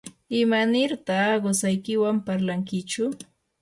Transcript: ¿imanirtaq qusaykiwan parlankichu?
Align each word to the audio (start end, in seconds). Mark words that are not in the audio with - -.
¿imanirtaq 0.39 1.29
qusaykiwan 1.43 2.17
parlankichu? 2.25 3.03